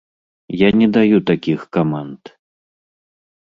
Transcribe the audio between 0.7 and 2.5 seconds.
не даю такіх каманд!